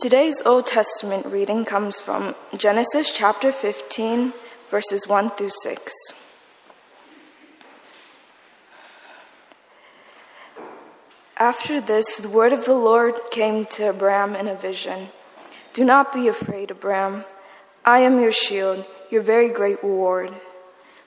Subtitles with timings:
[0.00, 4.32] Today's Old Testament reading comes from Genesis chapter 15,
[4.70, 5.92] verses 1 through 6.
[11.36, 15.08] After this, the word of the Lord came to Abram in a vision
[15.74, 17.26] Do not be afraid, Abram.
[17.84, 20.32] I am your shield, your very great reward.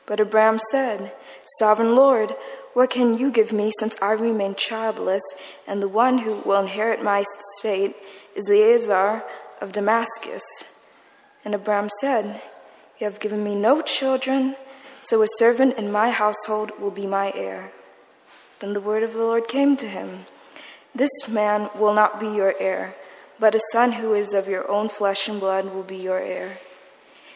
[0.05, 1.13] But Abram said,
[1.57, 2.35] Sovereign Lord,
[2.73, 5.23] what can you give me since I remain childless,
[5.67, 7.95] and the one who will inherit my estate
[8.35, 9.23] is Eliezer
[9.61, 10.87] of Damascus?
[11.45, 12.41] And Abram said,
[12.99, 14.55] You have given me no children,
[15.01, 17.71] so a servant in my household will be my heir.
[18.59, 20.25] Then the word of the Lord came to him
[20.95, 22.95] This man will not be your heir,
[23.39, 26.59] but a son who is of your own flesh and blood will be your heir.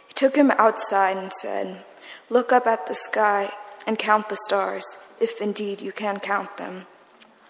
[0.07, 1.83] He took him outside and said,
[2.29, 3.51] Look up at the sky
[3.85, 4.85] and count the stars,
[5.19, 6.85] if indeed you can count them.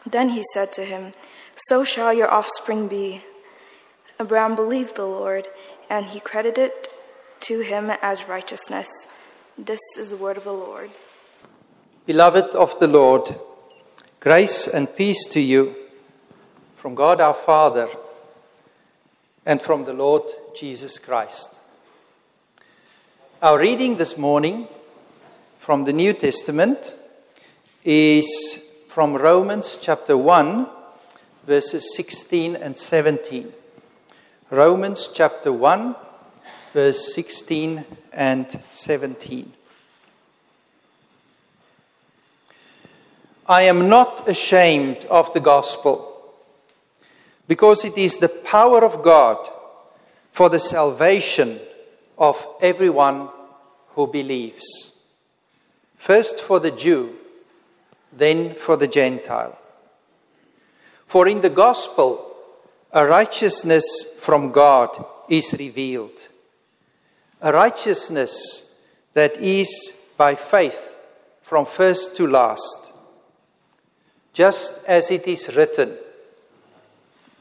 [0.06, 1.12] Then he said to him,
[1.56, 3.22] So shall your offspring be.
[4.20, 5.48] Abraham believed the Lord,
[5.90, 6.72] and he credited
[7.42, 8.90] to him as righteousness.
[9.58, 10.90] This is the word of the Lord.
[12.06, 13.36] Beloved of the Lord,
[14.20, 15.76] grace and peace to you
[16.78, 17.90] from God our Father
[19.46, 20.24] and from the Lord
[20.56, 21.60] Jesus Christ.
[23.42, 24.68] Our reading this morning
[25.60, 26.96] from the New Testament
[27.84, 30.68] is from Romans chapter 1,
[31.46, 33.54] verses 16 and 17.
[34.50, 35.94] Romans chapter 1,
[36.72, 39.52] verse 16 and 17.
[43.50, 46.34] I am not ashamed of the gospel,
[47.46, 49.50] because it is the power of God
[50.32, 51.60] for the salvation
[52.18, 53.28] of everyone
[53.96, 55.14] who believes.
[55.98, 57.18] First for the Jew,
[58.14, 59.60] then for the Gentile.
[61.06, 62.27] For in the gospel,
[62.98, 64.90] a righteousness from God
[65.30, 66.30] is revealed,
[67.40, 71.00] a righteousness that is by faith
[71.44, 72.94] from first to last.
[74.34, 75.96] Just as it is written,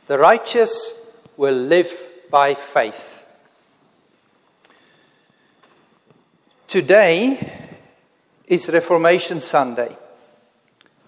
[0.07, 1.91] the righteous will live
[2.31, 3.27] by faith.
[6.69, 7.41] Today
[8.47, 9.97] is Reformation Sunday,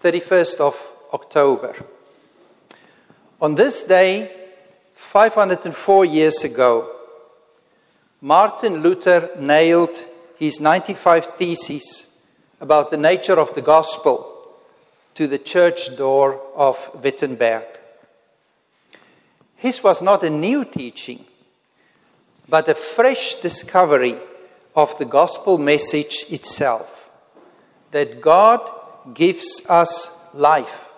[0.00, 1.76] 31st of October.
[3.42, 4.38] On this day,
[4.98, 6.86] 504 years ago,
[8.20, 10.04] Martin Luther nailed
[10.38, 12.26] his 95 theses
[12.60, 14.59] about the nature of the gospel
[15.14, 17.64] to the church door of Wittenberg.
[19.56, 21.25] His was not a new teaching,
[22.48, 24.16] but a fresh discovery
[24.75, 27.09] of the gospel message itself
[27.92, 28.69] that God
[29.15, 30.91] gives us life,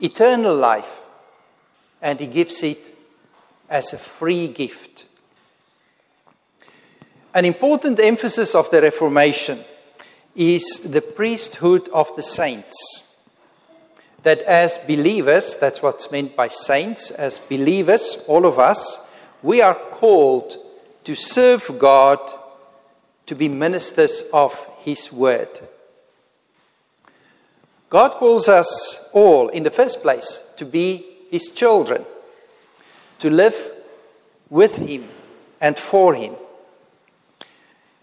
[0.00, 1.02] eternal life,
[2.00, 2.93] and He gives it
[3.68, 5.06] as a free gift.
[7.34, 9.58] An important emphasis of the Reformation
[10.36, 13.30] is the priesthood of the saints.
[14.22, 19.74] That as believers, that's what's meant by saints, as believers, all of us, we are
[19.74, 20.56] called
[21.04, 22.18] to serve God
[23.26, 25.60] to be ministers of His Word.
[27.90, 32.04] God calls us all, in the first place, to be His children,
[33.18, 33.56] to live
[34.50, 35.08] with Him
[35.60, 36.34] and for Him.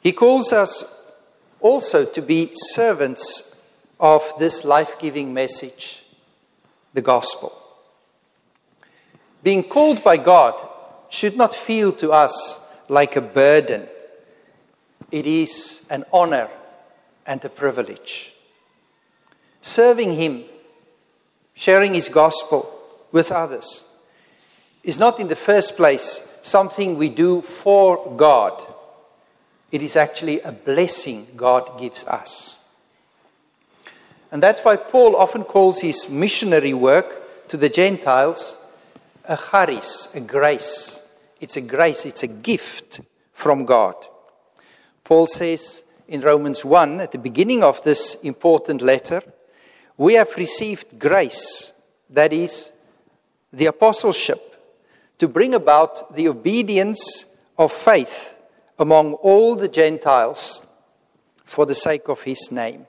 [0.02, 1.14] He calls us
[1.60, 6.06] also to be servants of this life giving message,
[6.94, 7.52] the gospel.
[9.44, 10.56] Being called by God
[11.10, 13.88] should not feel to us like a burden
[15.12, 16.50] it is an honor
[17.28, 18.34] and a privilege.
[19.62, 20.46] Serving Him,
[21.54, 22.80] sharing His gospel
[23.12, 23.91] with others,
[24.84, 28.66] is not in the first place something we do for God.
[29.72, 32.58] It is actually a blessing God gives us.
[34.32, 38.58] And that's why Paul often calls his missionary work to the Gentiles
[39.26, 41.20] a charis, a grace.
[41.40, 43.02] It's a grace, it's a gift
[43.34, 43.96] from God.
[45.04, 49.22] Paul says in Romans 1, at the beginning of this important letter,
[49.98, 51.74] we have received grace,
[52.10, 52.72] that is,
[53.54, 54.51] the apostleship,
[55.22, 58.36] to bring about the obedience of faith
[58.80, 60.66] among all the Gentiles
[61.46, 62.88] for the sake of his name.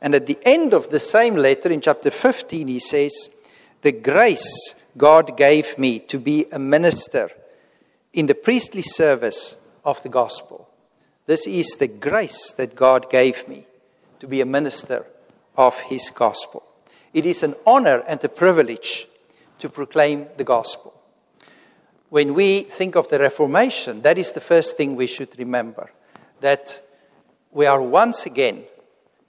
[0.00, 3.34] And at the end of the same letter, in chapter 15, he says,
[3.82, 7.32] The grace God gave me to be a minister
[8.12, 10.70] in the priestly service of the gospel.
[11.26, 13.66] This is the grace that God gave me
[14.20, 15.04] to be a minister
[15.56, 16.62] of His gospel.
[17.12, 19.08] It is an honor and a privilege
[19.58, 20.94] to proclaim the gospel.
[22.10, 25.90] When we think of the Reformation, that is the first thing we should remember
[26.40, 26.82] that
[27.52, 28.64] we are once again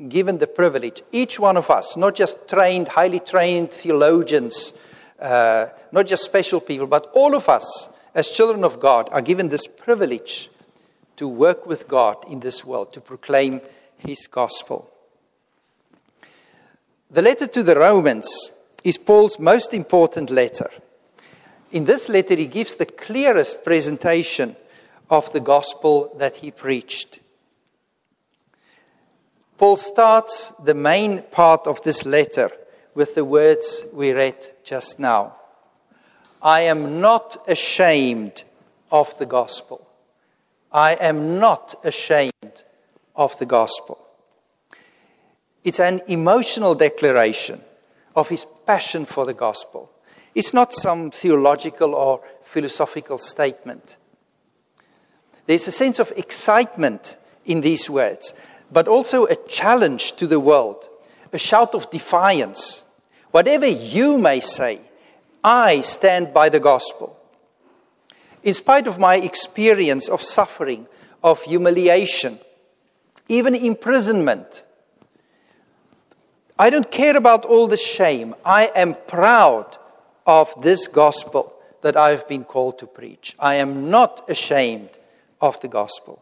[0.09, 4.73] given the privilege, each one of us, not just trained, highly trained theologians,
[5.19, 9.49] uh, not just special people, but all of us as children of God are given
[9.49, 10.49] this privilege
[11.17, 13.61] to work with God in this world, to proclaim
[13.97, 14.89] His gospel.
[17.11, 20.69] The letter to the Romans is Paul's most important letter.
[21.71, 24.55] In this letter, he gives the clearest presentation
[25.09, 27.19] of the gospel that he preached.
[29.57, 32.51] Paul starts the main part of this letter
[32.95, 35.35] with the words we read just now
[36.41, 38.43] I am not ashamed
[38.91, 39.87] of the gospel.
[40.71, 42.63] I am not ashamed
[43.15, 43.99] of the gospel.
[45.63, 47.61] It's an emotional declaration
[48.15, 49.90] of his passion for the gospel.
[50.33, 53.97] It's not some theological or philosophical statement.
[55.45, 58.33] There's a sense of excitement in these words,
[58.71, 60.87] but also a challenge to the world,
[61.33, 62.89] a shout of defiance.
[63.31, 64.79] Whatever you may say,
[65.43, 67.17] I stand by the gospel.
[68.43, 70.87] In spite of my experience of suffering,
[71.23, 72.39] of humiliation,
[73.27, 74.65] even imprisonment,
[76.57, 78.35] I don't care about all the shame.
[78.45, 79.77] I am proud
[80.25, 83.35] of this gospel that I've been called to preach.
[83.39, 84.99] I am not ashamed
[85.39, 86.21] of the gospel.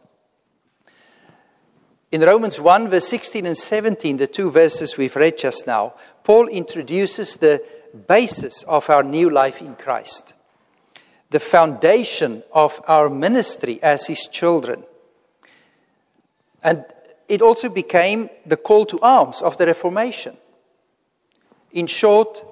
[2.10, 5.94] In Romans 1, verse 16 and 17, the two verses we've read just now,
[6.24, 7.62] Paul introduces the
[8.08, 10.34] basis of our new life in Christ,
[11.30, 14.82] the foundation of our ministry as his children.
[16.64, 16.84] And
[17.28, 20.36] it also became the call to arms of the Reformation.
[21.72, 22.44] In short,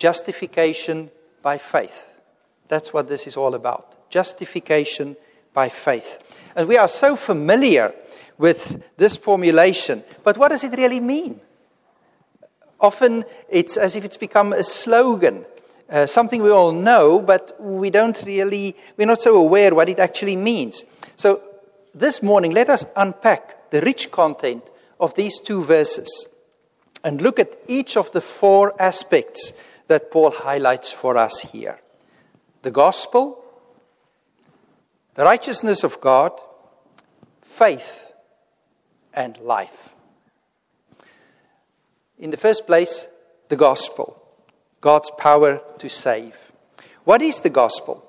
[0.00, 1.10] justification
[1.42, 2.20] by faith.
[2.66, 4.10] That's what this is all about.
[4.10, 5.16] Justification
[5.54, 6.18] by faith.
[6.56, 7.94] And we are so familiar
[8.38, 11.40] with this formulation, but what does it really mean?
[12.80, 15.44] Often it's as if it's become a slogan,
[15.90, 19.98] uh, something we all know, but we don't really, we're not so aware what it
[19.98, 20.84] actually means.
[21.16, 21.40] So
[21.94, 26.34] this morning, let us unpack the rich content of these two verses
[27.04, 31.80] and look at each of the four aspects that Paul highlights for us here
[32.62, 33.44] the gospel,
[35.14, 36.30] the righteousness of God,
[37.42, 38.12] faith,
[39.12, 39.96] and life.
[42.20, 43.08] In the first place,
[43.48, 44.22] the gospel,
[44.80, 46.36] God's power to save.
[47.02, 48.06] What is the gospel?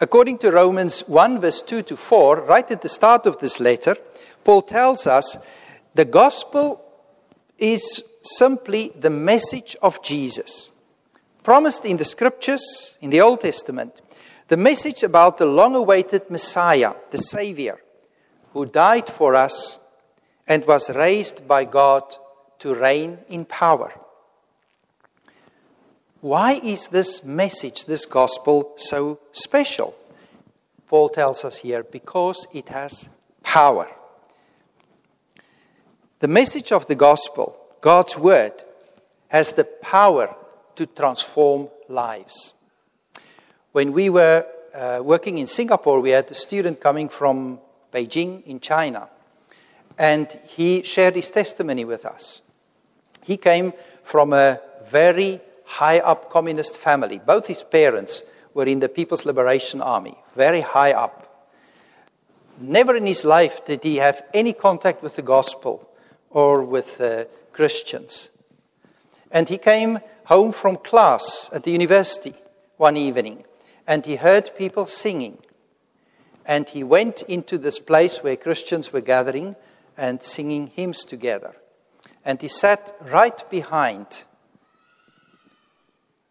[0.00, 3.94] According to Romans 1, verse 2 to 4, right at the start of this letter,
[4.42, 5.38] Paul tells us
[5.94, 6.84] the gospel
[7.58, 10.71] is simply the message of Jesus,
[11.42, 14.00] promised in the scriptures, in the Old Testament,
[14.48, 17.78] the message about the long awaited Messiah, the Savior,
[18.52, 19.84] who died for us
[20.46, 22.02] and was raised by God
[22.58, 23.92] to reign in power.
[26.20, 29.94] Why is this message, this gospel, so special?
[30.86, 33.08] Paul tells us here because it has
[33.42, 33.88] power.
[36.20, 38.52] The message of the gospel, God's word,
[39.28, 40.36] has the power
[40.76, 42.54] to transform lives.
[43.72, 47.58] When we were uh, working in Singapore, we had a student coming from
[47.92, 49.08] Beijing in China,
[49.98, 52.42] and he shared his testimony with us.
[53.22, 54.60] He came from a
[54.90, 57.18] very high up communist family.
[57.24, 58.22] Both his parents
[58.54, 61.48] were in the People's Liberation Army, very high up.
[62.60, 65.88] Never in his life did he have any contact with the gospel
[66.30, 68.30] or with uh, Christians.
[69.30, 70.00] And he came
[70.32, 72.32] home from class at the university
[72.78, 73.44] one evening
[73.86, 75.36] and he heard people singing.
[76.46, 79.56] And he went into this place where Christians were gathering
[79.94, 81.54] and singing hymns together.
[82.24, 84.24] And he sat right behind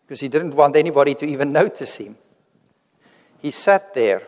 [0.02, 2.16] because he didn't want anybody to even notice him.
[3.40, 4.24] He sat there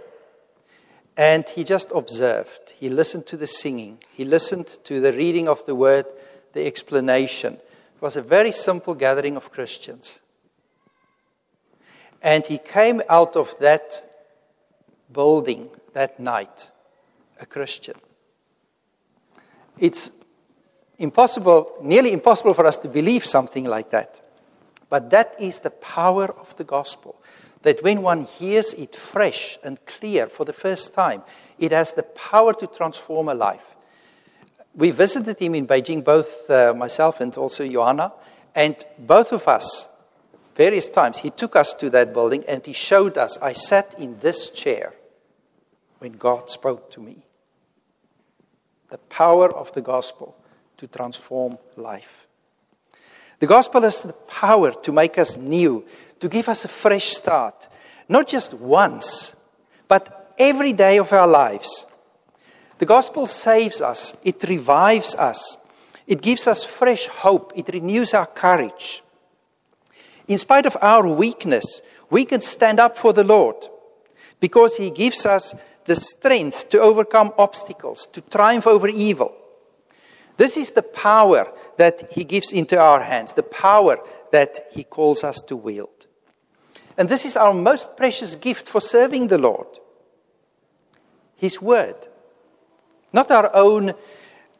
[1.18, 2.74] and he just observed.
[2.80, 3.98] He listened to the singing.
[4.13, 6.06] He listened to the reading of the word,
[6.53, 7.58] the explanation.
[8.03, 10.19] Was a very simple gathering of Christians.
[12.22, 14.03] And he came out of that
[15.13, 16.69] building that night
[17.39, 17.95] a Christian.
[19.79, 20.12] It's
[21.00, 24.19] impossible, nearly impossible for us to believe something like that.
[24.89, 27.15] But that is the power of the gospel
[27.62, 31.24] that when one hears it fresh and clear for the first time,
[31.57, 33.75] it has the power to transform a life.
[34.75, 38.13] We visited him in Beijing, both uh, myself and also Johanna,
[38.56, 39.94] and both of us
[40.56, 44.20] various times, he took us to that building and he showed us, I sat in
[44.20, 44.94] this chair
[46.00, 47.25] when God spoke to me.
[48.89, 50.36] The power of the gospel
[50.77, 52.27] to transform life.
[53.39, 55.86] The gospel has the power to make us new,
[56.20, 57.68] to give us a fresh start,
[58.08, 59.36] not just once,
[59.88, 61.92] but every day of our lives.
[62.83, 65.65] The gospel saves us, it revives us,
[66.05, 69.01] it gives us fresh hope, it renews our courage.
[70.27, 73.55] In spite of our weakness, we can stand up for the Lord
[74.41, 79.33] because He gives us the strength to overcome obstacles, to triumph over evil.
[80.35, 83.97] This is the power that He gives into our hands, the power
[84.33, 86.07] that He calls us to wield.
[86.97, 89.67] And this is our most precious gift for serving the Lord
[91.37, 92.09] His Word.
[93.13, 93.93] Not our own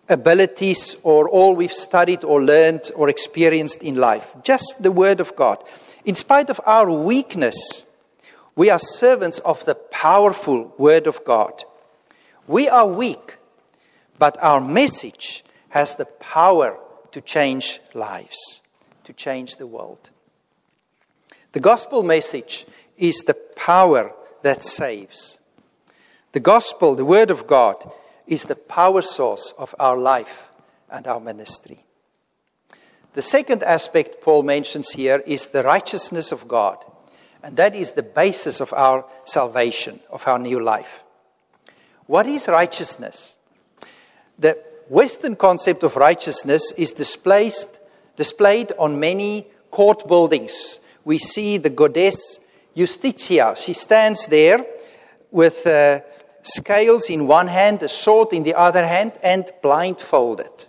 [0.07, 5.36] abilities or all we've studied or learned or experienced in life, just the Word of
[5.36, 5.63] God.
[6.05, 7.89] In spite of our weakness,
[8.55, 11.63] we are servants of the powerful Word of God.
[12.48, 13.38] We are weak,
[14.19, 16.77] but our message has the power
[17.12, 18.62] to change lives,
[19.05, 20.12] to change the world.
[21.53, 22.65] The gospel message
[22.98, 25.39] is the power that saves.
[26.33, 27.91] The gospel, the Word of God,
[28.27, 30.49] is the power source of our life
[30.89, 31.79] and our ministry.
[33.13, 36.77] The second aspect Paul mentions here is the righteousness of God.
[37.43, 41.03] And that is the basis of our salvation, of our new life.
[42.07, 43.35] What is righteousness?
[44.39, 44.57] The
[44.89, 50.79] Western concept of righteousness is displayed, on many court buildings.
[51.05, 52.39] We see the goddess
[52.75, 53.55] Justitia.
[53.57, 54.65] She stands there
[55.31, 55.99] with uh,
[56.43, 60.65] scales in one hand, a sword in the other hand, and blindfolded.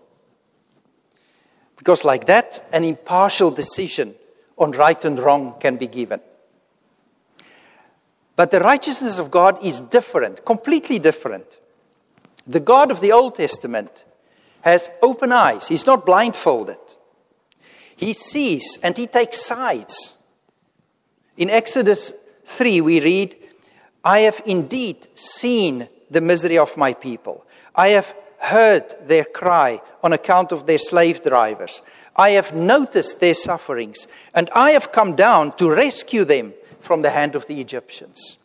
[1.76, 4.14] Because, like that, an impartial decision
[4.56, 6.20] on right and wrong can be given.
[8.36, 11.58] But the righteousness of God is different, completely different.
[12.46, 14.04] The God of the Old Testament
[14.62, 16.78] has open eyes, he's not blindfolded.
[17.96, 20.26] He sees and he takes sides.
[21.36, 22.12] In Exodus
[22.44, 23.36] 3, we read,
[24.04, 27.44] I have indeed seen the misery of my people.
[27.74, 31.82] I have heard their cry on account of their slave drivers.
[32.14, 37.10] I have noticed their sufferings, and I have come down to rescue them from the
[37.10, 38.38] hand of the Egyptians.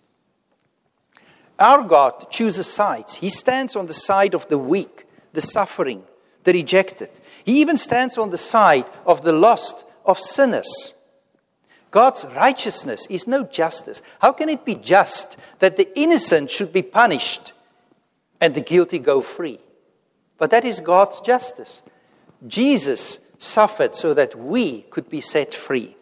[1.59, 3.15] Our God chooses sides.
[3.15, 6.03] He stands on the side of the weak, the suffering,
[6.45, 7.09] the rejected.
[7.43, 10.98] He even stands on the side of the lost, of sinners.
[11.91, 14.01] God's righteousness is no justice.
[14.19, 17.53] How can it be just that the innocent should be punished
[18.39, 19.59] and the guilty go free?
[20.37, 21.81] But that is God's justice.
[22.47, 25.95] Jesus suffered so that we could be set free.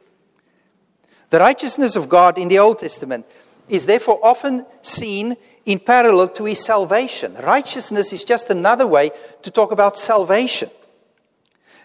[1.29, 3.25] The righteousness of God in the Old Testament
[3.69, 7.33] is therefore often seen in parallel to his salvation.
[7.35, 9.11] Righteousness is just another way
[9.43, 10.69] to talk about salvation.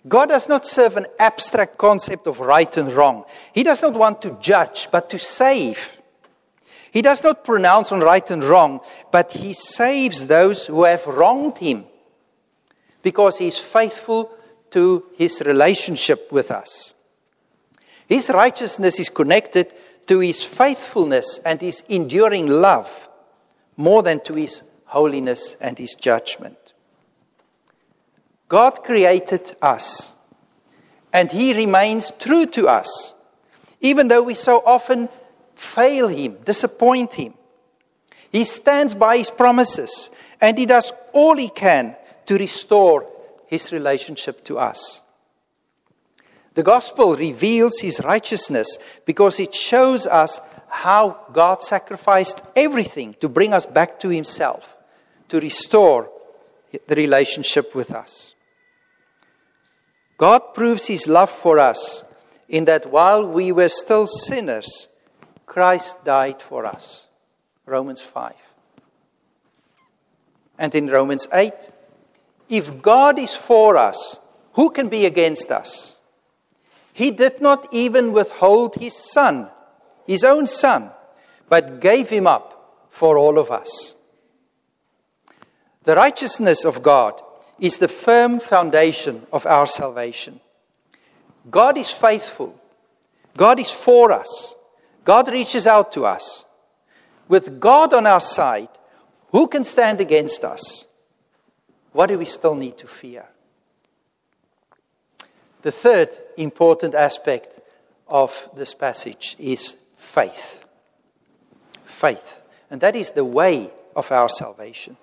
[0.06, 3.24] God does not serve an abstract concept of right and wrong.
[3.52, 5.96] He does not want to judge, but to save.
[6.90, 8.80] He does not pronounce on right and wrong,
[9.10, 11.84] but he saves those who have wronged him
[13.02, 14.30] because he is faithful
[14.70, 16.94] to his relationship with us.
[18.06, 19.72] His righteousness is connected
[20.06, 23.08] to his faithfulness and his enduring love
[23.76, 26.61] more than to his holiness and his judgment.
[28.52, 30.14] God created us,
[31.10, 33.14] and he remains true to us,
[33.80, 35.08] even though we so often
[35.54, 37.32] fail him, disappoint him.
[38.30, 43.06] He stands by his promises, and he does all he can to restore
[43.46, 45.00] his relationship to us.
[46.52, 53.54] The gospel reveals his righteousness because it shows us how God sacrificed everything to bring
[53.54, 54.76] us back to himself,
[55.30, 56.10] to restore
[56.86, 58.34] the relationship with us.
[60.16, 62.04] God proves his love for us
[62.48, 64.88] in that while we were still sinners,
[65.46, 67.08] Christ died for us.
[67.66, 68.34] Romans 5.
[70.58, 71.52] And in Romans 8,
[72.48, 74.20] if God is for us,
[74.52, 75.98] who can be against us?
[76.92, 79.50] He did not even withhold his son,
[80.06, 80.90] his own son,
[81.48, 83.94] but gave him up for all of us.
[85.84, 87.20] The righteousness of God
[87.62, 90.40] is the firm foundation of our salvation.
[91.48, 92.60] God is faithful.
[93.36, 94.56] God is for us.
[95.04, 96.44] God reaches out to us.
[97.28, 98.68] With God on our side,
[99.30, 100.88] who can stand against us?
[101.92, 103.26] What do we still need to fear?
[105.62, 107.60] The third important aspect
[108.08, 110.64] of this passage is faith.
[111.84, 112.42] Faith.
[112.72, 114.96] And that is the way of our salvation.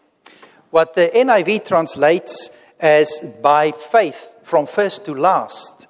[0.72, 5.88] What the NIV translates as by faith from first to last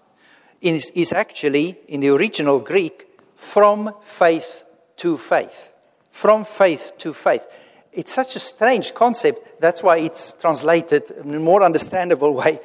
[0.61, 4.63] is, is actually, in the original Greek, from faith
[4.97, 5.73] to faith.
[6.11, 7.45] From faith to faith.
[7.91, 12.59] It's such a strange concept, that's why it's translated in a more understandable way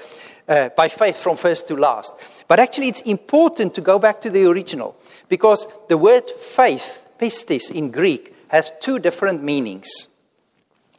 [0.49, 2.13] uh, by faith from first to last.
[2.47, 4.97] But actually, it's important to go back to the original
[5.29, 10.17] because the word faith, pistis in Greek, has two different meanings.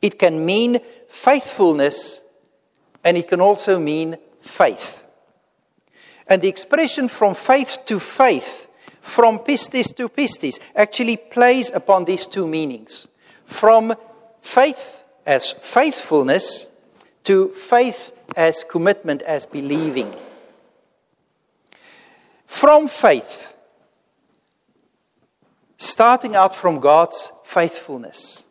[0.01, 0.79] It can mean
[1.15, 2.21] faithfulness
[3.03, 5.03] and it can also mean faith.
[6.27, 8.67] And the expression from faith to faith,
[8.99, 13.07] from pistis to pistis, actually plays upon these two meanings.
[13.45, 13.93] From
[14.39, 16.67] faith as faithfulness
[17.23, 20.13] to faith as commitment, as believing.
[22.45, 23.55] From faith,
[25.77, 28.44] starting out from God's faithfulness.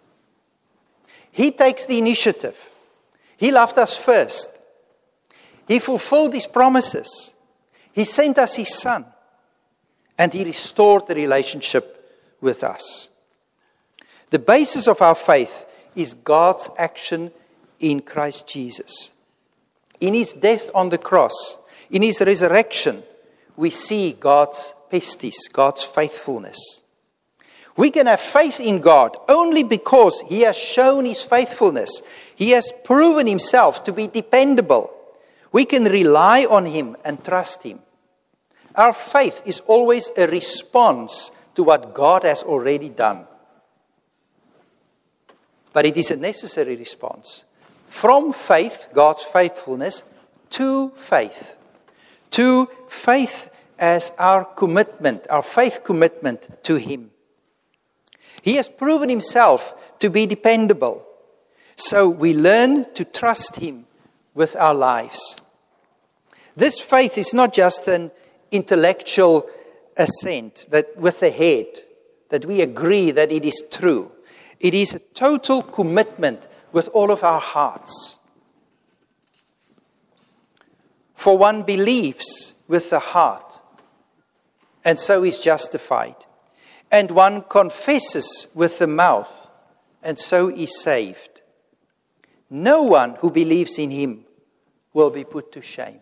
[1.35, 2.57] He takes the initiative.
[3.37, 4.57] He loved us first.
[5.67, 7.35] He fulfilled his promises.
[7.93, 9.05] He sent us his son.
[10.17, 13.09] And he restored the relationship with us.
[14.31, 17.33] The basis of our faith is God's action
[17.81, 19.13] in Christ Jesus.
[20.01, 21.59] In his death on the cross,
[21.91, 23.03] in his resurrection,
[23.57, 26.84] we see God's pistis, God's faithfulness.
[27.77, 32.03] We can have faith in God only because he has shown his faithfulness.
[32.37, 34.93] He has proven himself to be dependable.
[35.51, 37.81] We can rely on him and trust him.
[38.75, 43.27] Our faith is always a response to what God has already done.
[45.73, 47.45] But it is a necessary response.
[47.87, 50.03] From faith, God's faithfulness,
[50.51, 51.57] to faith.
[52.33, 57.11] To faith as our commitment, our faith commitment to Him.
[58.45, 61.03] He has proven Himself to be dependable.
[61.77, 63.87] So we learn to trust Him
[64.35, 65.41] with our lives.
[66.55, 68.11] This faith is not just an
[68.51, 69.49] intellectual
[69.97, 71.69] assent that with the head,
[72.29, 74.13] that we agree that it is true.
[74.61, 78.19] It is a total commitment with all of our hearts.
[81.15, 83.59] For one believes with the heart,
[84.85, 86.17] and so is justified.
[86.95, 89.51] And one confesses with the mouth,
[90.01, 91.43] and so is saved.
[92.49, 94.25] No one who believes in him
[94.93, 95.99] will be put to shame.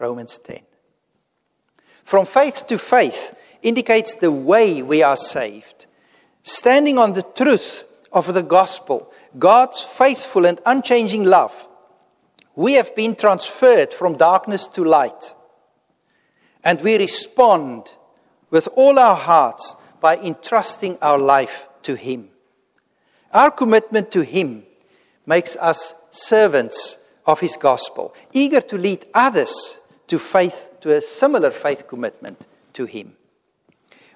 [0.00, 0.58] Romans 10.
[2.02, 5.86] From faith to faith indicates the way we are saved.
[6.42, 11.68] Standing on the truth of the gospel, God's faithful and unchanging love,
[12.56, 15.32] we have been transferred from darkness to light.
[16.64, 17.92] And we respond
[18.50, 22.28] with all our hearts by entrusting our life to Him.
[23.32, 24.64] Our commitment to Him
[25.26, 31.50] makes us servants of His gospel, eager to lead others to faith to a similar
[31.50, 33.14] faith commitment to Him.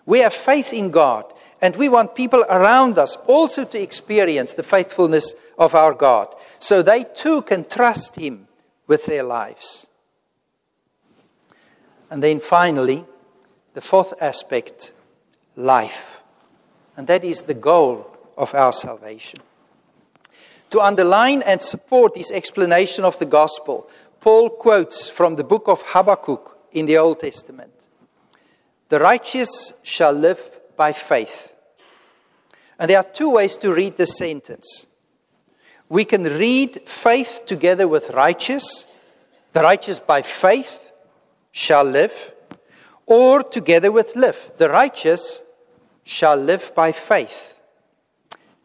[0.06, 4.62] We have faith in God, and we want people around us also to experience the
[4.62, 8.48] faithfulness of our God, so they too can trust Him
[8.86, 9.86] with their lives.
[12.10, 13.04] And then finally,
[13.74, 14.92] the fourth aspect
[15.56, 16.20] life.
[16.96, 19.40] And that is the goal of our salvation.
[20.70, 23.88] To underline and support this explanation of the gospel,
[24.20, 27.72] Paul quotes from the book of Habakkuk in the Old Testament.
[28.88, 30.40] The righteous shall live
[30.76, 31.54] by faith.
[32.78, 34.86] And there are two ways to read this sentence.
[35.88, 38.86] We can read faith together with righteous,
[39.52, 40.90] the righteous by faith
[41.52, 42.34] shall live,
[43.06, 45.42] or together with live, the righteous
[46.04, 47.58] shall live by faith.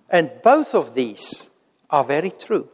[0.09, 1.49] And both of these
[1.89, 2.69] are very true.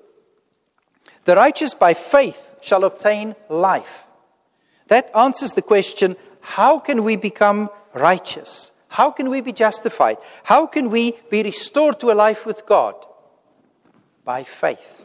[1.25, 4.05] The righteous by faith shall obtain life.
[4.87, 8.71] That answers the question how can we become righteous?
[8.89, 10.17] How can we be justified?
[10.43, 12.95] How can we be restored to a life with God?
[14.23, 15.02] By faith.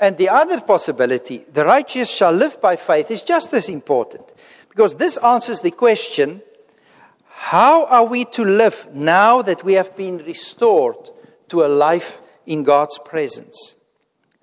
[0.00, 4.24] And the other possibility, the righteous shall live by faith, is just as important.
[4.70, 6.40] Because this answers the question
[7.42, 11.10] how are we to live now that we have been restored
[11.48, 13.82] to a life in God's presence?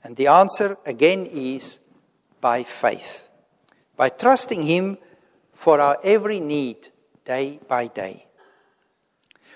[0.04, 1.80] And the answer again is
[2.42, 3.28] by faith,
[3.96, 4.98] by trusting Him
[5.54, 6.90] for our every need
[7.24, 8.26] day by day.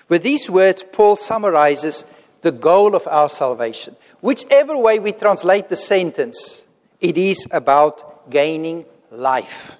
[0.08, 2.04] With these words, Paul summarizes
[2.42, 3.96] the goal of our salvation.
[4.20, 6.66] Whichever way we translate the sentence,
[7.00, 9.78] it is about gaining life.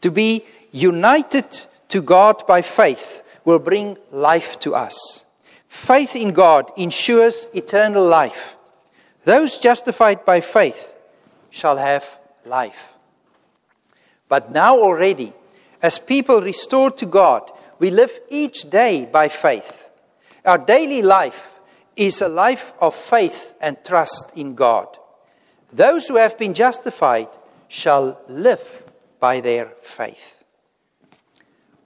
[0.00, 5.24] To be united to God by faith will bring life to us.
[5.66, 8.56] Faith in God ensures eternal life.
[9.24, 10.94] Those justified by faith
[11.50, 12.94] shall have life.
[14.28, 15.32] But now already,
[15.82, 19.90] as people restored to God, we live each day by faith.
[20.44, 21.50] Our daily life
[21.96, 24.88] is a life of faith and trust in God.
[25.72, 27.28] Those who have been justified
[27.68, 28.84] shall live
[29.20, 30.44] by their faith.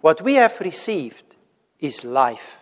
[0.01, 1.37] What we have received
[1.81, 2.59] is life.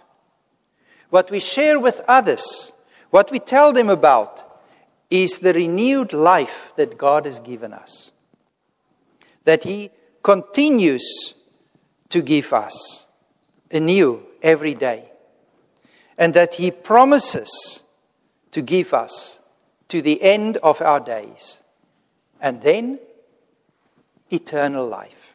[1.10, 2.72] What we share with others,
[3.10, 4.44] what we tell them about,
[5.10, 8.12] is the renewed life that God has given us.
[9.44, 9.90] That He
[10.22, 11.34] continues
[12.08, 13.06] to give us
[13.70, 15.10] anew every day.
[16.18, 17.84] And that He promises
[18.52, 19.40] to give us
[19.88, 21.60] to the end of our days.
[22.40, 22.98] And then
[24.30, 25.34] eternal life.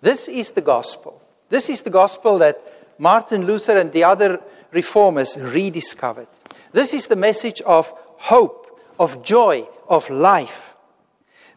[0.00, 1.22] This is the gospel.
[1.48, 2.60] This is the gospel that
[2.98, 6.28] Martin Luther and the other reformers rediscovered.
[6.72, 10.74] This is the message of hope, of joy, of life.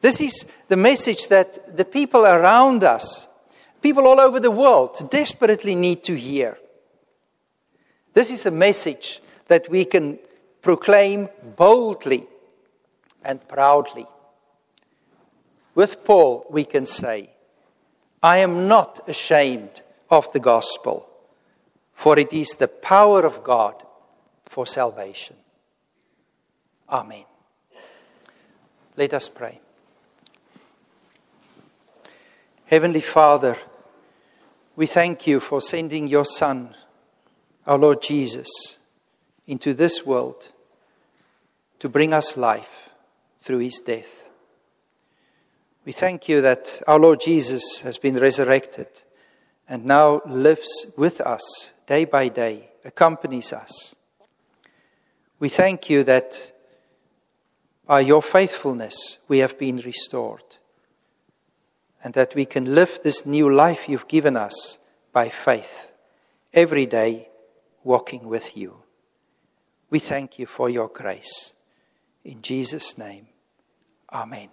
[0.01, 3.27] This is the message that the people around us,
[3.81, 6.57] people all over the world, desperately need to hear.
[8.13, 10.19] This is a message that we can
[10.61, 12.25] proclaim boldly
[13.23, 14.05] and proudly.
[15.75, 17.29] With Paul, we can say,
[18.21, 21.09] I am not ashamed of the gospel,
[21.93, 23.81] for it is the power of God
[24.45, 25.37] for salvation.
[26.89, 27.23] Amen.
[28.97, 29.59] Let us pray.
[32.65, 33.57] Heavenly Father,
[34.75, 36.75] we thank you for sending your Son,
[37.71, 38.79] our Lord Jesus,
[39.47, 40.49] into this world
[41.79, 42.89] to bring us life
[43.39, 44.29] through his death.
[45.85, 48.87] We thank you that our Lord Jesus has been resurrected
[49.69, 53.95] and now lives with us day by day, accompanies us.
[55.39, 56.51] We thank you that
[57.87, 60.57] by your faithfulness we have been restored
[62.03, 64.77] and that we can live this new life you've given us
[65.13, 65.89] by faith
[66.53, 67.29] every day
[67.83, 68.83] walking with you.
[69.89, 71.53] We thank you for your grace.
[72.23, 73.27] In Jesus' name,
[74.11, 74.49] Amen.